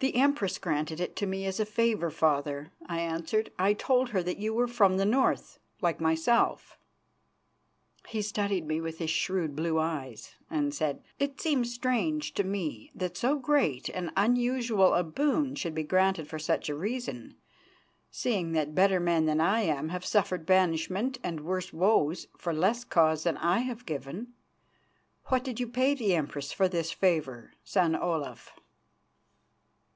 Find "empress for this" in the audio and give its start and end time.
26.14-26.92